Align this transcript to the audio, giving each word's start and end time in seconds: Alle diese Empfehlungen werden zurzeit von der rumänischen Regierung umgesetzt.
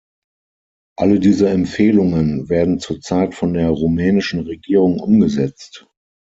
Alle 0.97 1.19
diese 1.19 1.49
Empfehlungen 1.49 2.49
werden 2.49 2.79
zurzeit 2.79 3.35
von 3.35 3.53
der 3.53 3.69
rumänischen 3.69 4.39
Regierung 4.39 4.99
umgesetzt. 4.99 5.85